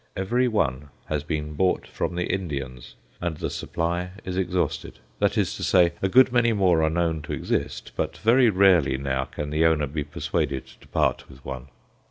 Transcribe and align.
Every 0.17 0.47
one 0.47 0.89
has 1.09 1.23
been 1.23 1.53
bought 1.53 1.85
from 1.85 2.15
the 2.15 2.25
Indians, 2.25 2.95
and 3.21 3.37
the 3.37 3.51
supply 3.51 4.09
is 4.25 4.35
exhausted; 4.35 4.97
that 5.19 5.37
is 5.37 5.55
to 5.57 5.63
say, 5.63 5.93
a 6.01 6.09
good 6.09 6.31
many 6.31 6.53
more 6.53 6.81
are 6.81 6.89
known 6.89 7.21
to 7.21 7.33
exist, 7.33 7.91
but 7.95 8.17
very 8.17 8.49
rarely 8.49 8.97
now 8.97 9.25
can 9.25 9.51
the 9.51 9.63
owner 9.63 9.85
be 9.85 10.03
persuaded 10.03 10.65
to 10.65 10.87
part 10.87 11.29
with 11.29 11.45
one. 11.45 11.67